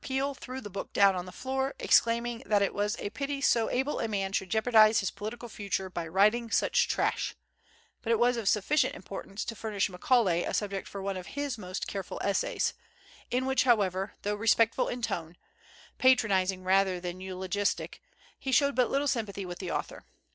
[0.03, 3.69] Peel threw the book down on the floor, exclaiming that it was a pity so
[3.69, 7.35] able a man should jeopardize his political future by writing such trash;
[8.01, 11.55] but it was of sufficient importance to furnish Macaulay a subject for one of his
[11.55, 12.73] most careful essays,
[13.29, 15.37] in which however, though respectful in tone,
[15.99, 18.01] patronizing rather than eulogistic,
[18.39, 20.03] he showed but little sympathy with the author.